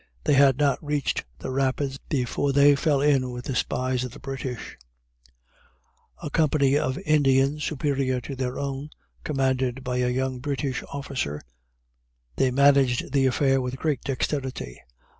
They 0.23 0.33
had 0.33 0.57
not 0.57 0.83
reached 0.83 1.25
the 1.37 1.51
Rapids 1.51 1.99
before 2.09 2.53
they 2.53 2.75
fell 2.75 3.01
in 3.01 3.29
with 3.29 3.45
the 3.45 3.55
spies 3.55 4.03
of 4.03 4.13
the 4.13 4.19
British 4.19 4.75
a 6.23 6.31
company 6.31 6.75
of 6.75 6.97
Indians 7.05 7.63
superior 7.65 8.19
to 8.21 8.35
their 8.35 8.57
own, 8.57 8.89
commanded 9.23 9.83
by 9.83 9.97
a 9.97 10.09
young 10.09 10.39
British 10.39 10.81
officer: 10.91 11.39
they 12.37 12.49
managed 12.49 13.11
the 13.13 13.27
affair 13.27 13.61
with 13.61 13.77
great 13.77 14.01
dexterity. 14.01 14.81